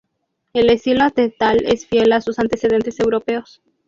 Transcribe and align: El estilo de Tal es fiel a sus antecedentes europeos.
El 0.53 0.71
estilo 0.71 1.07
de 1.15 1.29
Tal 1.29 1.63
es 1.63 1.85
fiel 1.85 2.11
a 2.11 2.21
sus 2.21 2.39
antecedentes 2.39 2.99
europeos. 2.99 3.61